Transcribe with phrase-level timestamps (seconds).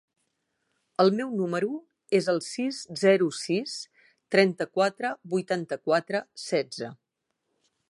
[1.03, 1.69] El meu número
[2.19, 3.77] es el sis, zero, sis,
[4.37, 6.93] trenta-quatre, vuitanta-quatre, setze.